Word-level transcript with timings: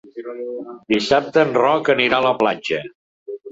Dissabte 0.93 1.45
en 1.49 1.53
Roc 1.59 1.93
anirà 1.97 2.19
a 2.23 2.27
la 2.31 2.35
platja. 2.43 2.83